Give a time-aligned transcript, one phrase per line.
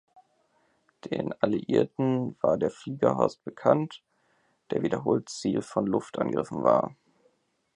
[1.11, 4.01] Den Alliierten war der Fliegerhorst bekannt,
[4.71, 6.95] der wiederholt Ziel von Luftangriffen war.